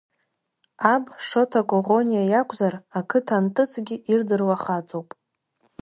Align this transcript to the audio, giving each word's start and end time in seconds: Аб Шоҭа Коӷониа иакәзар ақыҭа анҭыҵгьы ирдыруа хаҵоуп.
Аб 0.93 1.05
Шоҭа 1.27 1.61
Коӷониа 1.69 2.23
иакәзар 2.27 2.73
ақыҭа 2.99 3.35
анҭыҵгьы 3.37 3.95
ирдыруа 4.11 4.55
хаҵоуп. 4.63 5.09